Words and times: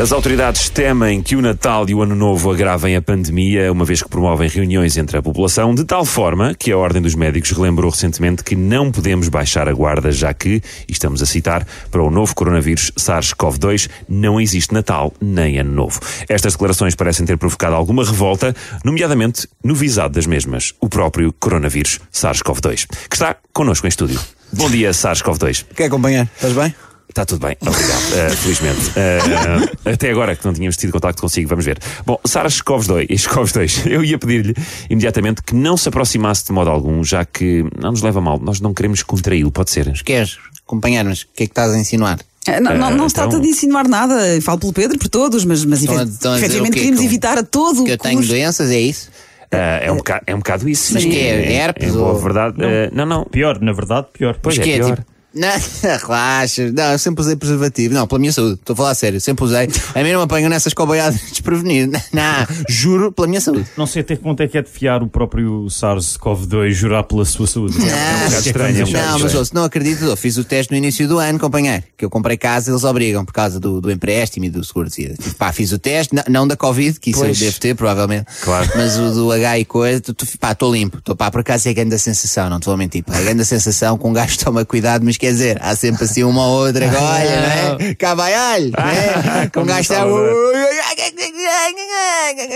As 0.00 0.12
autoridades 0.12 0.70
temem 0.70 1.20
que 1.20 1.36
o 1.36 1.42
Natal 1.42 1.86
e 1.86 1.94
o 1.94 2.00
Ano 2.00 2.14
Novo 2.14 2.50
agravem 2.50 2.96
a 2.96 3.02
pandemia, 3.02 3.70
uma 3.70 3.84
vez 3.84 4.02
que 4.02 4.08
promovem 4.08 4.48
reuniões 4.48 4.96
entre 4.96 5.18
a 5.18 5.22
população, 5.22 5.74
de 5.74 5.84
tal 5.84 6.06
forma 6.06 6.54
que 6.54 6.72
a 6.72 6.78
Ordem 6.78 7.02
dos 7.02 7.14
Médicos 7.14 7.50
relembrou 7.50 7.90
recentemente 7.90 8.42
que 8.42 8.56
não 8.56 8.90
podemos 8.90 9.28
baixar 9.28 9.68
a 9.68 9.74
guarda, 9.74 10.10
já 10.10 10.32
que, 10.32 10.62
e 10.88 10.92
estamos 10.92 11.20
a 11.20 11.26
citar, 11.26 11.66
para 11.90 12.02
o 12.02 12.10
novo 12.10 12.34
coronavírus 12.34 12.90
SARS-CoV-2 12.98 13.90
não 14.08 14.40
existe 14.40 14.72
Natal 14.72 15.12
nem 15.20 15.58
Ano 15.58 15.72
Novo. 15.72 16.00
Estas 16.30 16.54
declarações 16.54 16.94
parecem 16.94 17.26
ter 17.26 17.36
provocado 17.36 17.74
alguma 17.74 18.02
revolta, 18.02 18.56
nomeadamente 18.82 19.46
no 19.62 19.74
visado 19.74 20.14
das 20.14 20.24
mesmas, 20.24 20.72
o 20.80 20.88
próprio 20.88 21.30
coronavírus 21.38 22.00
SARS-CoV-2, 22.10 22.86
que 23.06 23.16
está 23.16 23.36
connosco 23.52 23.86
em 23.86 23.90
estúdio. 23.90 24.18
Bom 24.50 24.70
dia, 24.70 24.92
SARS-CoV-2. 24.92 25.66
Quer 25.76 25.84
acompanhar? 25.84 26.26
Estás 26.36 26.54
bem? 26.54 26.74
Está 27.10 27.26
tudo 27.26 27.44
bem, 27.46 27.56
obrigado, 27.60 28.30
uh, 28.32 28.36
felizmente. 28.36 28.80
Uh, 28.90 29.90
até 29.92 30.10
agora 30.10 30.36
que 30.36 30.44
não 30.46 30.54
tínhamos 30.54 30.76
tido 30.76 30.92
contacto 30.92 31.20
consigo, 31.20 31.48
vamos 31.48 31.64
ver. 31.64 31.78
Bom, 32.06 32.18
Sara 32.24 32.46
Escoves 32.46 32.86
2, 32.86 33.08
Escoves 33.10 33.52
2, 33.52 33.86
eu 33.86 34.04
ia 34.04 34.16
pedir-lhe 34.16 34.54
imediatamente 34.88 35.42
que 35.42 35.52
não 35.54 35.76
se 35.76 35.88
aproximasse 35.88 36.44
de 36.46 36.52
modo 36.52 36.70
algum, 36.70 37.02
já 37.02 37.24
que 37.24 37.64
não 37.78 37.90
nos 37.90 38.00
leva 38.00 38.20
mal, 38.20 38.38
nós 38.38 38.60
não 38.60 38.72
queremos 38.72 39.02
contraí-lo, 39.02 39.50
pode 39.50 39.70
ser? 39.70 39.92
Queres 40.04 40.38
acompanhar-nos? 40.64 41.22
O 41.22 41.26
que 41.34 41.42
é 41.42 41.46
que 41.46 41.50
estás 41.52 41.72
a 41.72 41.78
insinuar? 41.78 42.18
Ah, 42.46 42.60
Não, 42.60 42.78
não, 42.78 42.90
não 42.92 43.08
se 43.08 43.14
então- 43.16 43.28
trata 43.28 43.40
de 43.42 43.48
insinuar 43.48 43.88
nada, 43.88 44.14
falo 44.40 44.58
pelo 44.60 44.72
Pedro, 44.72 44.96
por 44.98 45.08
todos, 45.08 45.44
mas, 45.44 45.64
mas 45.64 45.80
estão 45.82 45.98
a 45.98 46.04
dizer 46.04 46.36
efetivamente 46.36 46.70
o 46.70 46.74
quê? 46.74 46.78
queríamos 46.78 47.00
Que 47.00 47.04
eu- 47.06 47.10
evitar 47.10 47.38
a 47.38 47.42
todo 47.42 47.84
Que 47.84 47.90
eu 47.90 47.98
tenho 47.98 48.16
custo. 48.18 48.32
doenças, 48.32 48.70
é 48.70 48.80
isso? 48.80 49.10
Uh, 49.52 49.56
é, 49.82 49.90
um 49.92 49.96
bocado, 49.96 50.22
é 50.28 50.34
um 50.34 50.38
bocado 50.38 50.68
isso. 50.68 50.94
Mas 50.94 51.02
sim. 51.02 51.10
que 51.10 51.18
é? 51.18 51.52
Herpes 51.54 51.88
Em 51.88 51.92
boa 51.92 52.12
ou- 52.12 52.18
verdade, 52.20 52.56
uh, 52.62 52.90
não, 52.94 53.04
não. 53.04 53.24
Pior, 53.24 53.60
na 53.60 53.72
verdade, 53.72 54.06
pior. 54.12 54.38
Pois 54.40 54.56
Mas 54.56 54.64
é, 54.64 54.70
que 54.70 54.74
é 54.76 54.78
pior. 54.84 54.96
tipo. 54.96 55.10
Não, 55.34 55.48
relaxa. 56.06 56.72
Não, 56.72 56.92
eu 56.92 56.98
sempre 56.98 57.22
usei 57.22 57.36
preservativo. 57.36 57.94
Não, 57.94 58.06
pela 58.06 58.18
minha 58.18 58.32
saúde. 58.32 58.54
Estou 58.54 58.74
a 58.74 58.76
falar 58.76 58.90
a 58.90 58.94
sério. 58.94 59.20
Sempre 59.20 59.44
usei. 59.44 59.68
A 59.94 60.02
mim 60.02 60.12
não 60.12 60.18
me 60.18 60.24
apanham 60.24 60.48
nessas 60.50 60.74
coboiadas 60.74 61.20
desprevenido. 61.20 61.92
Não, 62.12 62.46
juro 62.68 63.12
pela 63.12 63.28
minha 63.28 63.40
saúde. 63.40 63.66
Não 63.76 63.86
sei 63.86 64.02
até 64.02 64.16
que 64.16 64.22
ponto 64.22 64.42
é 64.42 64.48
que 64.48 64.58
é 64.58 64.62
de 64.62 64.68
fiar 64.68 65.02
o 65.02 65.08
próprio 65.08 65.66
SARS-CoV-2 65.68 66.70
jurar 66.70 67.04
pela 67.04 67.24
sua 67.24 67.46
saúde. 67.46 67.78
Não, 67.78 67.84
um 67.86 68.24
bocado 68.24 68.46
estranho, 68.46 68.80
é 68.80 68.84
um 68.84 68.86
bocado 68.86 69.04
não, 69.04 69.12
mas 69.12 69.22
estranho. 69.22 69.38
ouça, 69.38 69.52
não 69.54 69.64
acredito. 69.64 70.04
Eu 70.04 70.16
fiz 70.16 70.36
o 70.36 70.44
teste 70.44 70.72
no 70.72 70.76
início 70.78 71.06
do 71.06 71.18
ano, 71.18 71.38
companheiro. 71.38 71.84
Que 71.96 72.04
eu 72.04 72.10
comprei 72.10 72.36
casa, 72.36 72.70
eles 72.70 72.84
obrigam 72.84 73.24
por 73.24 73.32
causa 73.32 73.60
do, 73.60 73.80
do 73.80 73.90
empréstimo 73.90 74.46
e 74.46 74.50
do 74.50 74.62
seguro 74.64 74.88
de 74.88 74.96
vida. 74.96 75.14
Pá, 75.38 75.52
fiz 75.52 75.72
o 75.72 75.78
teste, 75.78 76.14
não, 76.14 76.22
não 76.28 76.46
da 76.48 76.56
Covid, 76.56 76.98
que 76.98 77.10
isso 77.10 77.20
Pois. 77.20 77.40
eu 77.40 77.46
devo 77.46 77.60
ter, 77.60 77.74
provavelmente. 77.74 78.26
Claro. 78.42 78.68
Mas 78.74 78.98
o 78.98 79.10
do 79.12 79.32
H 79.32 79.58
e 79.58 79.64
coisa, 79.64 80.00
tu, 80.00 80.14
tu, 80.14 80.26
pá, 80.38 80.52
estou 80.52 80.72
limpo. 80.72 80.98
Estou 80.98 81.14
pá, 81.14 81.30
por 81.30 81.40
acaso 81.40 81.68
é 81.68 81.72
grande 81.74 81.94
a 81.94 81.98
sensação, 81.98 82.50
não 82.50 82.58
te 82.60 82.66
vou 82.66 82.76
mentir. 82.76 83.04
Pá, 83.04 83.16
é 83.18 83.22
grande 83.22 83.42
a 83.42 83.44
sensação 83.44 83.96
com 83.96 84.10
um 84.10 84.12
gajo 84.12 84.38
toma 84.42 84.64
cuidado, 84.64 85.04
mas 85.04 85.16
quer 85.20 85.32
dizer, 85.32 85.58
há 85.60 85.76
sempre 85.76 86.04
assim 86.04 86.24
uma 86.24 86.46
ou 86.46 86.66
outra 86.66 86.88
que 86.88 86.96
olha, 86.96 87.76
não 87.78 87.86
é? 87.86 87.94
Cá 87.94 88.14
vai 88.14 88.34
alho, 88.34 88.72
não 88.76 88.84
é? 88.88 89.44
Com 89.46 89.60
Como 89.60 89.66
gajo 89.66 89.80
está. 89.80 89.94
Salvador. 89.96 90.50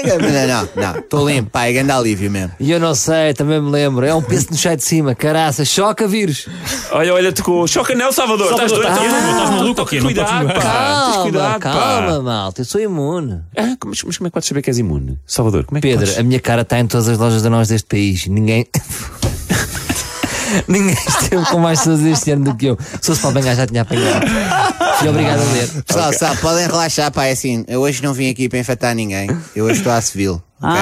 Não, 0.07 0.19
não, 0.49 0.69
não. 0.93 1.01
Estou 1.01 1.29
limpo, 1.29 1.51
pá, 1.51 1.67
é 1.67 1.73
grande 1.73 1.91
alívio 1.93 2.31
mesmo. 2.31 2.53
E 2.59 2.71
eu 2.71 2.81
não 2.81 2.95
sei, 2.95 3.35
também 3.35 3.61
me 3.61 3.71
lembro. 3.71 4.05
É 4.05 4.15
um 4.15 4.23
peso 4.23 4.49
no 4.51 4.57
chão 4.57 4.75
de 4.77 4.83
cima, 4.85 5.15
caraça, 5.15 5.65
choca 5.65 6.07
vírus. 6.07 6.49
Olha, 6.91 7.15
olha, 7.15 7.33
tocou. 7.33 7.67
Choca 7.67 7.95
nele, 7.95 8.13
Salvador. 8.13 8.49
Salvador, 8.49 8.79
estás 8.81 8.99
doido? 8.99 9.15
estás- 9.15 9.51
maluco 9.51 9.81
ou 9.81 9.87
quê? 9.87 9.97
Não 9.97 10.07
Cuidado, 10.07 10.47
pá. 10.47 10.61
Calma, 10.61 11.59
calma, 11.59 12.23
malta, 12.23 12.61
eu 12.61 12.65
sou 12.65 12.81
imune. 12.81 13.41
Ah, 13.57 13.77
mas, 13.85 14.01
como 14.03 14.13
é 14.13 14.25
que 14.25 14.31
podes 14.31 14.49
saber 14.49 14.63
que 14.63 14.71
és 14.71 14.79
imune? 14.79 15.19
Salvador, 15.27 15.65
como 15.65 15.79
é 15.79 15.81
que 15.81 15.89
Pedro, 15.89 16.19
a 16.19 16.23
minha 16.23 16.41
cara 16.41 16.63
está 16.63 16.79
em 16.79 16.87
todas 16.87 17.09
as 17.09 17.19
lojas 17.19 17.43
de 17.43 17.49
nós 17.49 17.69
deste 17.69 17.87
país. 17.87 18.27
Ninguém. 18.27 18.67
Ninguém 20.69 20.95
esteve 20.95 21.45
com 21.47 21.59
mais 21.59 21.79
pessoas 21.81 22.01
este 22.03 22.31
ano 22.33 22.45
do 22.45 22.55
que 22.57 22.67
eu. 22.67 22.79
Se 23.01 23.07
fosse 23.09 23.21
para 23.21 23.31
apanhar, 23.31 23.55
já 23.57 23.67
tinha 23.67 23.83
apanhado. 23.83 24.27
Fui 24.99 25.09
obrigado 25.09 25.41
a 25.41 25.53
ler. 25.53 25.69
Pessoal, 25.85 26.13
sabe, 26.13 26.41
podem 26.41 26.67
relaxar, 26.67 27.11
pá, 27.13 27.27
é 27.27 27.33
assim. 27.33 27.65
Eu 27.69 27.81
hoje 27.81 28.03
não 28.03 28.13
vim 28.15 28.31
aqui 28.31 28.49
para 28.49 28.59
infectar 28.59 28.95
ninguém. 28.95 29.29
Eu 29.55 29.67
hoje 29.67 29.79
estou 29.79 29.93
à 29.93 30.01
civil. 30.01 30.43
ok? 30.61 30.81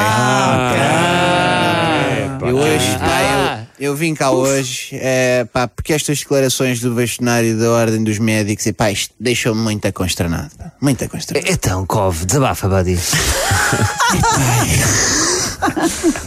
Ah, 0.85 2.39
Eu 2.43 2.57
hoje, 2.57 2.99
pá, 2.99 3.07
Ah. 3.07 3.65
eu, 3.79 3.93
eu 3.93 3.97
vim 3.97 4.15
cá 4.15 4.31
hoje, 4.33 4.89
é, 4.93 5.45
pá, 5.53 5.69
porque 5.69 5.93
estas 5.93 6.19
declarações 6.19 6.81
do 6.81 6.93
bastonário 6.95 7.57
da 7.59 7.71
Ordem 7.71 8.03
dos 8.03 8.19
Médicos, 8.19 8.67
e 8.67 8.73
pá, 8.73 8.91
isto 8.91 9.15
deixou-me 9.19 9.61
muito 9.63 9.91
consternado. 9.93 10.51
pá, 10.59 10.73
Muito 10.81 11.09
consternado. 11.09 11.53
Então, 11.53 11.87
Cove, 11.87 12.27
desabafa, 12.27 12.69
buddy. 12.69 12.99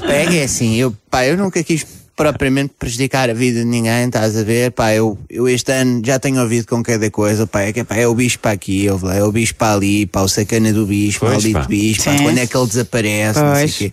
Pega, 0.08 0.36
é 0.36 0.44
assim, 0.44 0.76
eu, 0.76 0.96
pá, 1.10 1.26
eu 1.26 1.38
nunca 1.38 1.62
quis 1.64 1.86
propriamente 2.16 2.74
prejudicar 2.80 3.30
a 3.30 3.34
vida 3.34 3.60
de 3.60 3.66
ninguém, 3.66 4.06
estás 4.06 4.38
a 4.38 4.44
ver? 4.44 4.72
Pá, 4.72 4.94
eu, 4.94 5.18
eu 5.30 5.48
este 5.50 5.72
ano 5.72 6.02
já 6.04 6.18
tenho 6.18 6.42
ouvido 6.42 6.66
com 6.68 6.82
cada 6.82 7.10
coisa, 7.12 7.46
pá, 7.46 7.62
é 7.64 7.74
que 7.74 7.84
pá, 7.84 7.96
é 7.98 8.08
o 8.08 8.16
bicho 8.16 8.40
para 8.40 8.52
aqui, 8.52 8.86
eu, 8.86 9.00
é 9.12 9.24
o 9.24 9.32
bicho 9.32 9.54
para 9.56 9.74
ali, 9.74 10.06
pá, 10.06 10.22
o 10.22 10.28
sacana 10.28 10.72
do 10.72 10.86
bicho, 10.86 11.20
Pois, 11.20 11.32
maldito 11.34 11.60
pá. 11.60 11.66
bicho, 11.66 12.04
pá, 12.04 12.16
quando 12.22 12.38
é 12.38 12.48
que 12.48 12.56
ele 12.58 12.68
desaparece, 12.68 13.40
não 13.40 13.56
sei 13.56 13.66
o 13.66 13.68
Pois. 13.68 13.78
quê. 13.78 13.92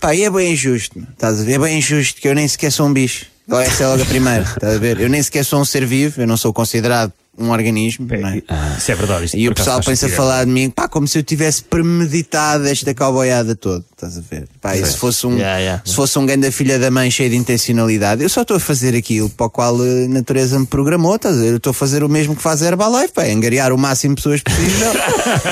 Pá, 0.00 0.14
e 0.14 0.22
é 0.24 0.30
bem 0.30 0.52
injusto, 0.52 0.98
estás 1.12 1.40
a 1.40 1.42
ver? 1.42 1.52
É 1.54 1.58
bem 1.58 1.78
injusto 1.78 2.20
que 2.20 2.28
eu 2.28 2.34
nem 2.34 2.46
sequer 2.46 2.70
sou 2.70 2.86
um 2.86 2.92
bicho. 2.92 3.26
Essa 3.48 3.84
é 3.84 3.86
logo 3.86 4.02
a 4.02 4.06
primeira, 4.06 4.42
estás 4.54 4.74
a 4.74 4.78
ver? 4.78 5.00
Eu 5.00 5.08
nem 5.08 5.22
sequer 5.22 5.44
sou 5.44 5.60
um 5.60 5.64
ser 5.64 5.84
vivo, 5.86 6.20
eu 6.20 6.26
não 6.26 6.36
sou 6.36 6.52
considerado 6.52 7.12
um 7.38 7.50
organismo, 7.50 8.06
não 8.06 8.28
é? 8.28 8.42
Isso 8.78 8.90
é 8.90 8.94
verdade. 8.94 9.30
E 9.34 9.48
o 9.48 9.54
pessoal 9.54 9.78
pensa 9.80 10.06
sentido. 10.06 10.16
falar 10.16 10.44
de 10.44 10.50
mim, 10.50 10.70
pá, 10.70 10.88
como 10.88 11.06
se 11.06 11.18
eu 11.18 11.22
tivesse 11.22 11.62
premeditado 11.64 12.66
esta 12.66 12.94
cowboyada 12.94 13.54
toda, 13.54 13.84
estás 13.92 14.16
a 14.18 14.20
ver? 14.20 14.48
Pá, 14.60 14.76
e 14.76 14.84
se 14.84 14.96
fosse 14.96 15.26
um, 15.26 15.36
Yeah, 15.36 15.58
yeah. 15.58 15.82
se 15.84 15.94
fosse 15.94 16.18
um 16.18 16.24
grande 16.24 16.50
filha 16.50 16.78
da 16.78 16.90
mãe 16.90 17.10
cheio 17.10 17.30
de 17.30 17.36
intencionalidade, 17.36 18.22
eu 18.22 18.28
só 18.28 18.42
estou 18.42 18.56
a 18.56 18.60
fazer 18.60 18.94
aquilo 18.94 19.28
para 19.28 19.46
o 19.46 19.50
qual 19.50 19.76
a 19.80 20.08
natureza 20.08 20.58
me 20.58 20.66
programou, 20.66 21.16
estás 21.16 21.36
a 21.36 21.40
ver? 21.40 21.50
Eu 21.50 21.56
estou 21.56 21.70
a 21.70 21.74
fazer 21.74 22.02
o 22.02 22.08
mesmo 22.08 22.34
que 22.34 22.42
faz 22.42 22.62
a 22.62 22.66
Herbalife, 22.66 23.12
pá, 23.12 23.24
angariar 23.24 23.72
o 23.72 23.78
máximo 23.78 24.14
de 24.14 24.22
pessoas 24.22 24.40
possível. 24.42 24.92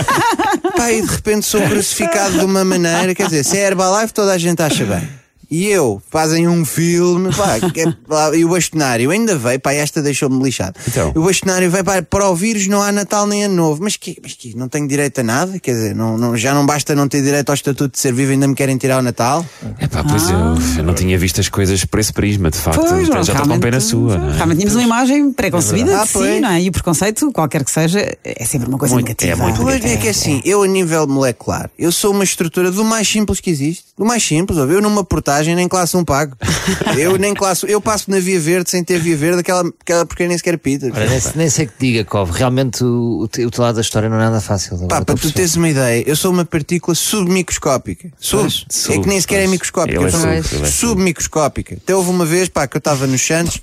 pá, 0.76 0.92
e 0.92 1.02
de 1.02 1.08
repente 1.08 1.46
sou 1.46 1.60
crucificado 1.62 2.38
de 2.38 2.44
uma 2.44 2.64
maneira, 2.64 3.14
quer 3.14 3.26
dizer, 3.26 3.44
se 3.44 3.56
é 3.58 3.66
Herbalife 3.66 4.12
toda 4.12 4.32
a 4.32 4.38
gente 4.38 4.62
acha 4.62 4.84
bem. 4.84 5.23
E 5.50 5.66
eu, 5.66 6.02
fazem 6.10 6.48
um 6.48 6.64
filme, 6.64 7.30
pá, 7.34 7.58
que 7.70 7.80
é- 7.80 7.92
pá, 8.08 8.34
e 8.34 8.44
o 8.44 8.48
bastonário 8.48 9.10
ainda 9.10 9.36
veio, 9.36 9.60
pá, 9.60 9.72
esta 9.72 10.02
deixou-me 10.02 10.42
lixado. 10.42 10.74
Então. 10.88 11.12
O 11.14 11.22
bastonário 11.24 11.70
veio 11.70 11.84
para, 11.84 12.02
para 12.02 12.28
o 12.28 12.34
vírus, 12.34 12.66
não 12.66 12.82
há 12.82 12.90
Natal 12.92 13.26
nem 13.26 13.44
Ano 13.44 13.54
Novo. 13.54 13.82
Mas 13.82 13.96
que, 13.96 14.16
mas 14.22 14.32
que 14.34 14.56
não 14.56 14.68
tenho 14.68 14.86
direito 14.88 15.20
a 15.20 15.22
nada? 15.24 15.58
Quer 15.58 15.72
dizer, 15.72 15.94
não, 15.94 16.16
não- 16.18 16.36
já 16.36 16.54
não 16.54 16.64
basta 16.66 16.94
não 16.94 17.08
ter 17.08 17.22
direito 17.22 17.48
ao 17.50 17.54
estatuto 17.54 17.92
de 17.92 17.98
ser 17.98 18.12
vivo, 18.12 18.32
ainda 18.32 18.46
me 18.48 18.54
querem 18.54 18.76
tirar 18.76 18.98
o 18.98 19.02
Natal? 19.02 19.44
Epá, 19.80 20.04
pois 20.04 20.28
eu, 20.30 20.38
eu 20.78 20.84
não 20.84 20.94
tinha 20.94 21.18
visto 21.18 21.40
as 21.40 21.48
coisas 21.48 21.84
por 21.84 21.98
esse 22.00 22.12
prisma, 22.12 22.50
de 22.50 22.58
facto. 22.58 22.80
Pois, 22.80 23.08
não, 23.08 23.22
já 23.22 23.32
estou 23.34 23.48
com 23.48 23.60
pena 23.60 23.80
sua, 23.80 24.18
não 24.18 24.30
é? 24.30 24.34
Realmente 24.36 24.58
tínhamos 24.58 24.74
uma 24.76 24.82
imagem 24.84 25.32
preconcebida 25.32 25.82
É 25.82 25.84
de 25.84 25.90
verdade. 25.90 26.08
si, 26.10 26.16
Ah, 26.18 26.20
pois. 26.20 26.40
não 26.42 26.48
é? 26.50 26.62
E 26.62 26.68
o 26.68 26.72
preconceito, 26.72 27.32
qualquer 27.32 27.64
que 27.64 27.70
seja, 27.70 28.16
é 28.24 28.44
sempre 28.44 28.68
uma 28.68 28.78
coisa 28.78 28.94
Muito- 28.94 29.06
negativa. 29.06 29.32
é 29.42 29.46
muito 29.46 29.60
Pois 29.62 29.84
é 29.84 29.96
que 29.96 30.06
é 30.06 30.10
assim, 30.10 30.40
eu 30.44 30.62
a 30.62 30.66
nível 30.66 31.06
molecular, 31.06 31.70
eu 31.78 31.90
sou 31.92 32.12
uma 32.12 32.24
estrutura 32.24 32.70
do 32.70 32.84
mais 32.84 33.08
simples 33.08 33.40
que 33.40 33.50
existe. 33.50 33.84
Do 33.96 34.04
mais 34.04 34.22
simples, 34.22 34.58
ouve? 34.58 34.74
eu 34.74 34.82
numa 34.82 35.04
nem 35.42 35.68
classe 35.68 35.96
1 35.96 36.04
pago. 36.04 36.36
Eu 36.96 37.18
nem 37.18 37.34
classe, 37.34 37.68
eu 37.68 37.80
passo 37.80 38.10
na 38.10 38.18
via 38.18 38.40
verde 38.40 38.70
sem 38.70 38.82
ter 38.82 38.98
via 38.98 39.16
verde, 39.16 39.40
aquela, 39.40 39.68
aquela 39.80 40.06
porque 40.06 40.26
nem 40.26 40.36
sequer 40.36 40.58
pita. 40.58 40.88
Nem, 40.88 41.22
nem 41.34 41.50
sei 41.50 41.66
que 41.66 41.72
diga, 41.78 42.04
Cove. 42.04 42.32
Realmente 42.32 42.82
o, 42.84 43.20
o, 43.20 43.22
o 43.24 43.28
teu 43.28 43.50
lado 43.58 43.74
da 43.74 43.80
história 43.80 44.08
não 44.08 44.16
é 44.16 44.20
nada 44.20 44.40
fácil. 44.40 44.78
Pá, 44.88 45.02
para 45.02 45.14
tu 45.14 45.30
teres 45.32 45.56
uma 45.56 45.68
ideia, 45.68 46.04
eu 46.06 46.16
sou 46.16 46.30
uma 46.30 46.44
partícula 46.44 46.94
submicroscópica. 46.94 48.10
Sub. 48.18 48.42
Pois, 48.42 48.88
é 48.88 48.92
que 48.92 49.08
nem 49.08 49.20
sub, 49.20 49.20
sequer 49.22 49.34
é 49.34 49.38
pois. 49.40 49.50
microscópica. 49.50 50.00
É 50.00 50.04
eu 50.04 50.10
sou 50.10 50.20
sub, 50.20 50.32
é 50.32 50.42
sub. 50.42 50.70
submicroscópica. 50.70 51.74
Até 51.74 51.94
houve 51.94 52.10
uma 52.10 52.24
vez, 52.24 52.48
pá, 52.48 52.66
que 52.66 52.76
eu 52.76 52.78
estava 52.78 53.06
nos 53.06 53.24
Santos, 53.24 53.60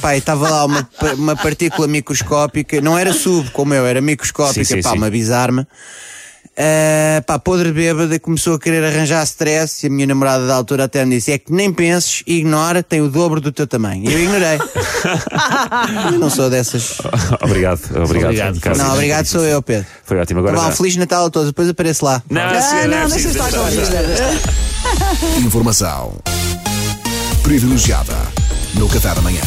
pá, 0.00 0.14
e 0.14 0.18
estava 0.18 0.48
lá 0.48 0.64
uma, 0.64 0.88
uma 1.16 1.36
partícula 1.36 1.88
microscópica, 1.88 2.80
não 2.80 2.96
era 2.96 3.12
sub 3.12 3.50
como 3.50 3.74
eu, 3.74 3.86
era 3.86 4.00
microscópica, 4.00 4.64
Sim, 4.64 4.76
sim, 4.76 4.82
pá, 4.82 4.90
sim. 4.90 4.96
uma 4.96 5.10
bizarma. 5.10 5.66
Ah, 6.56 7.22
pá, 7.26 7.38
podre 7.38 7.72
bêbada, 7.72 8.18
começou 8.18 8.54
a 8.54 8.58
querer 8.60 8.84
arranjar 8.84 9.22
stress 9.24 9.84
e 9.84 9.86
a 9.86 9.90
minha 9.90 10.06
namorada 10.06 10.46
da 10.46 10.54
altura 10.54 10.84
até 10.84 11.04
me 11.04 11.16
disse: 11.16 11.32
é 11.32 11.38
que 11.38 11.52
nem 11.52 11.72
penses, 11.72 12.22
ignora, 12.26 12.82
tem 12.82 13.00
o 13.00 13.08
dobro 13.08 13.40
do 13.40 13.50
teu 13.50 13.66
tamanho. 13.66 14.10
E 14.10 14.12
eu 14.12 14.18
ignorei. 14.20 14.58
não 16.18 16.28
sou 16.28 16.50
dessas. 16.50 16.98
obrigado, 17.40 17.80
obrigado. 17.96 18.24
Obrigado. 18.30 18.60
Carlos. 18.60 18.82
Não, 18.82 18.92
obrigado, 18.92 19.26
sou 19.26 19.44
eu, 19.44 19.62
Pedro. 19.62 19.86
Foi 20.04 20.18
ótimo. 20.18 20.40
Agora 20.40 20.56
Vá, 20.56 20.62
um 20.66 20.70
já- 20.70 20.76
Feliz 20.76 20.96
Natal 20.96 21.26
a 21.26 21.30
todos, 21.30 21.48
depois 21.48 21.68
apareço 21.68 22.04
lá. 22.04 22.22
Não, 22.28 22.40
Ah, 22.42 22.86
não, 22.86 22.96
é 22.98 23.06
deixa 23.08 23.28
estar 23.28 23.50
com 23.50 23.60
a. 23.60 25.38
Informação 25.38 26.14
privilegiada 27.42 28.14
no 28.74 28.88
Café 28.88 29.14
da 29.14 29.20
manhã. 29.22 29.40